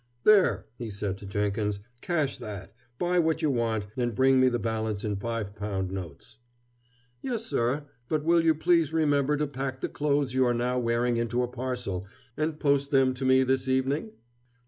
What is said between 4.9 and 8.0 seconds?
in five pound notes." "Yes, sir,